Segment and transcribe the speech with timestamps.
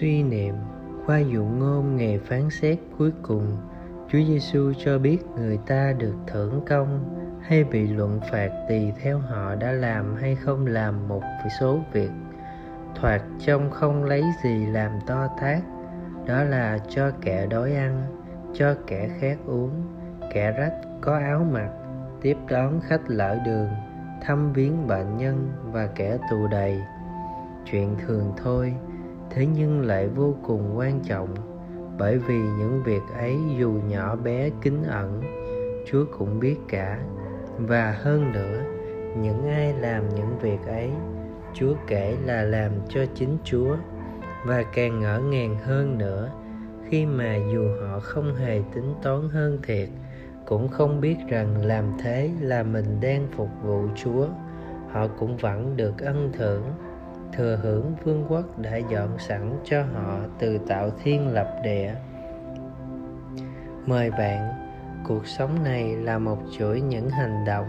[0.00, 0.54] Suy niệm
[1.06, 3.56] qua dụ ngôn nghề phán xét cuối cùng,
[4.08, 9.18] Chúa Giêsu cho biết người ta được thưởng công hay bị luận phạt tùy theo
[9.18, 11.22] họ đã làm hay không làm một
[11.60, 12.10] số việc.
[12.94, 15.62] Thoạt trông không lấy gì làm to tát
[16.26, 18.02] đó là cho kẻ đói ăn
[18.54, 19.70] cho kẻ khát uống
[20.34, 21.70] kẻ rách có áo mặc
[22.20, 23.68] tiếp đón khách lỡ đường
[24.20, 26.80] thăm viếng bệnh nhân và kẻ tù đầy.
[27.70, 28.74] Chuyện thường thôi
[29.30, 31.34] thế nhưng lại vô cùng quan trọng,
[31.98, 35.22] bởi vì những việc ấy dù nhỏ bé kín ẩn,
[35.86, 36.98] chúa cũng biết cả.
[37.58, 38.62] Và hơn nữa,
[39.22, 40.90] những ai làm những việc ấy,
[41.54, 43.76] chúa kể là làm cho chính chúa.
[44.44, 46.30] Và càng ngỡ ngàng hơn nữa,
[46.88, 49.88] khi mà dù họ không hề tính toán hơn thiệt,
[50.46, 54.26] cũng không biết rằng làm thế là mình đang phục vụ chúa.
[54.90, 56.62] Họ cũng vẫn được ân thưởng
[57.36, 61.94] thừa hưởng vương quốc đã dọn sẵn cho họ từ tạo thiên lập địa.
[63.86, 64.52] Mời bạn,
[65.08, 67.68] cuộc sống này là một chuỗi những hành động.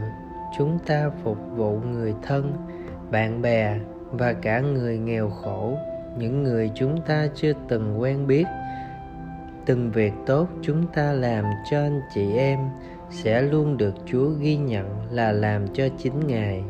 [0.58, 2.54] Chúng ta phục vụ người thân,
[3.12, 3.80] bạn bè
[4.12, 5.78] và cả người nghèo khổ.
[6.18, 8.46] Những người chúng ta chưa từng quen biết.
[9.66, 12.60] Từng việc tốt chúng ta làm cho anh chị em
[13.10, 16.64] sẽ luôn được chúa ghi nhận là làm cho chính ngài.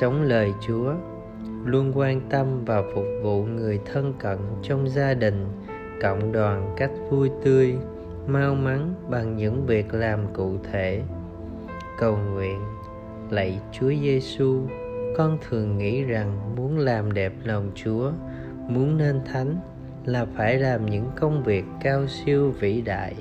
[0.00, 0.94] Sống lời chúa
[1.66, 5.46] luôn quan tâm và phục vụ người thân cận trong gia đình,
[6.02, 7.74] cộng đoàn cách vui tươi,
[8.26, 11.02] mau mắn bằng những việc làm cụ thể.
[11.98, 12.60] Cầu nguyện,
[13.30, 14.60] lạy chúa giêsu
[15.16, 18.12] con thường nghĩ rằng muốn làm đẹp lòng chúa,
[18.68, 19.56] muốn nên thánh
[20.04, 23.14] là phải làm những công việc cao siêu vĩ đại.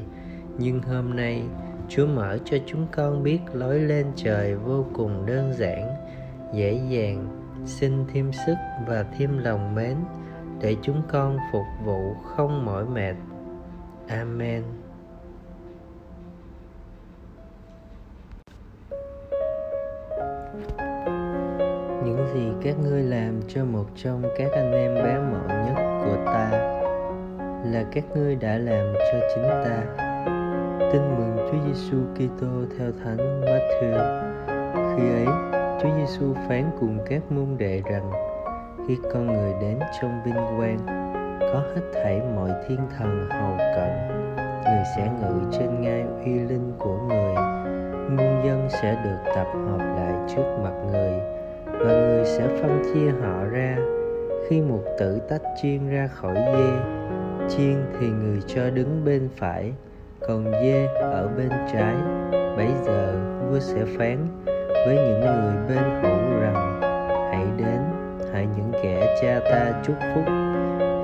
[0.58, 1.44] Nhưng hôm nay,
[1.90, 5.90] chúa mở cho chúng con biết lối lên trời vô cùng đơn giản,
[6.54, 8.56] dễ dàng xin thêm sức
[8.88, 9.98] và thêm lòng mến
[10.62, 13.16] để chúng con phục vụ không mỏi mệt.
[14.08, 14.64] Amen.
[22.06, 26.18] Những gì các ngươi làm cho một trong các anh em bé mọn nhất của
[26.26, 26.50] ta
[27.72, 29.84] là các ngươi đã làm cho chính ta.
[30.92, 34.26] Tin mừng Chúa Giêsu Kitô theo Thánh Matthew.
[34.98, 38.12] Khi ấy Chúa Giêsu phán cùng các môn đệ rằng,
[38.88, 40.78] khi con người đến trong vinh quang,
[41.40, 43.90] có hết thảy mọi thiên thần hầu cận,
[44.38, 47.36] người sẽ ngự trên ngai uy linh của người.
[48.10, 51.20] Muôn dân sẽ được tập hợp lại trước mặt người,
[51.66, 53.78] và người sẽ phân chia họ ra.
[54.48, 56.70] Khi một tử tách chiên ra khỏi dê,
[57.50, 59.74] chiên thì người cho đứng bên phải,
[60.28, 61.96] còn dê ở bên trái.
[62.32, 63.14] Bấy giờ,
[63.50, 64.18] vua sẽ phán
[64.86, 66.82] với những người bên hữu rằng,
[67.32, 67.80] hãy đến
[68.34, 70.24] hãy những kẻ cha ta chúc phúc.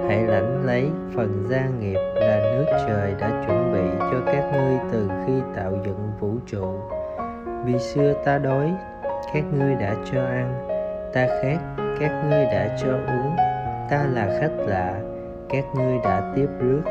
[0.08, 4.78] Hãy lãnh lấy phần gia nghiệp là nước trời đã chuẩn bị cho các ngươi
[4.92, 6.80] từ khi tạo dựng vũ trụ.
[7.66, 8.74] Vì xưa ta đói,
[9.34, 10.68] các ngươi đã cho ăn.
[11.14, 11.58] Ta khát,
[12.00, 13.36] các ngươi đã cho uống.
[13.90, 14.94] Ta là khách lạ,
[15.50, 16.82] các ngươi đã tiếp rước.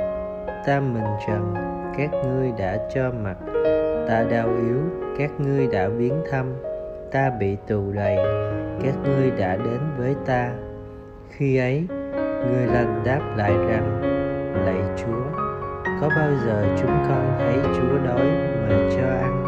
[0.67, 1.55] Ta mình trần
[1.99, 3.37] các ngươi đã cho mặt.
[4.09, 4.81] Ta đau yếu,
[5.19, 6.47] các ngươi đã viếng thăm
[7.13, 8.17] ta bị tù đầy,
[8.83, 10.51] các ngươi đã đến với ta.
[11.31, 11.87] Khi ấy
[12.47, 14.01] người lành đáp lại rằng,
[14.67, 15.41] lạy chúa,
[16.01, 18.27] có bao giờ chúng con thấy chúa đói
[18.69, 19.45] mà cho ăn,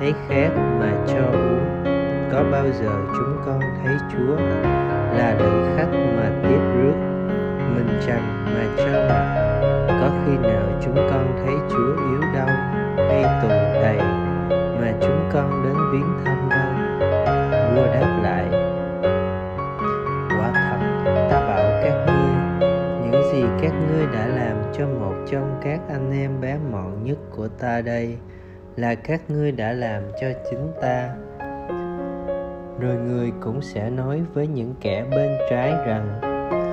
[0.00, 0.50] thấy khát
[0.80, 1.84] mà cho uống?
[2.32, 4.36] Có bao giờ chúng con thấy chúa
[5.16, 6.96] là đợi khách mà tiếp rước,
[7.74, 9.36] mình trần mà cho mặc
[10.00, 11.05] có khi nào chúng
[23.62, 27.80] các ngươi đã làm cho một trong các anh em bé mọn nhất của ta
[27.80, 28.16] đây
[28.76, 31.14] là các ngươi đã làm cho chính ta.
[32.80, 36.18] Rồi người cũng sẽ nói với những kẻ bên trái rằng,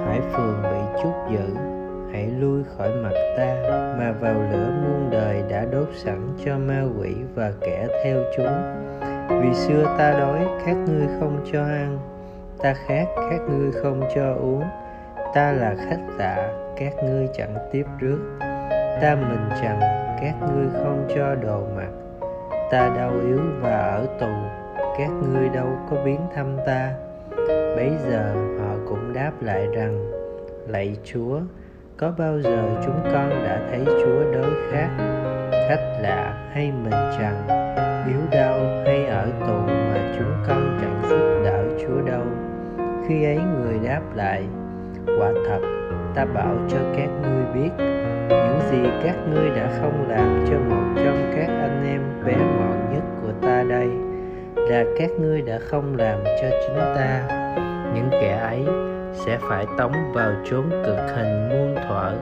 [0.05, 1.55] hải phường bị chút dữ
[2.13, 3.55] hãy lui khỏi mặt ta,
[3.99, 8.83] mà vào lửa muôn đời đã đốt sẵn cho ma quỷ và kẻ theo chúng.
[9.41, 11.99] Vì xưa ta đói các ngươi không cho ăn,
[12.63, 14.63] ta khát các ngươi không cho uống
[15.33, 18.19] ta là khách lạ các ngươi chẳng tiếp rước.
[19.01, 19.79] Ta mình trần
[20.21, 21.89] các ngươi không cho đồ mặc.
[22.71, 24.31] Ta đau yếu và ở tù,
[24.97, 26.93] các ngươi đâu có biến thăm ta.
[27.47, 30.11] Bấy giờ họ cũng đáp lại rằng,
[30.67, 31.39] lạy chúa,
[31.97, 34.89] có bao giờ chúng con đã thấy chúa đối khác?
[35.69, 37.47] khách lạ hay mình trần
[38.07, 42.23] yếu đau hay ở tù mà chúng con chẳng giúp đỡ chúa đâu?
[43.07, 44.43] Khi ấy người đáp lại
[45.05, 45.59] quả thật,
[46.15, 47.69] ta bảo cho các ngươi biết,
[48.29, 52.93] những gì các ngươi đã không làm cho một trong các anh em bé mọn
[52.93, 53.87] nhất của ta đây,
[54.55, 57.23] là các ngươi đã không làm cho chính ta.
[57.95, 58.65] Những kẻ ấy
[59.13, 62.13] sẽ phải tống vào chốn cực hình muôn thuở.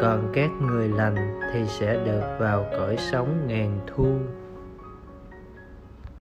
[0.00, 4.06] Còn các người lành thì sẽ được vào cõi sống ngàn thu.